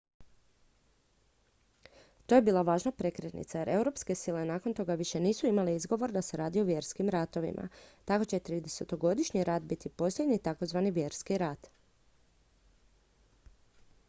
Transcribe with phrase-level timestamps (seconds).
[2.31, 6.21] to je bila važna prekretnica jer europske sile nakon toga više nisu imale izgovor da
[6.27, 7.67] se radi o vjerskim ratovima
[8.11, 11.69] tako će tridesetogodišnji rat biti posljednji takozvani vjerski rat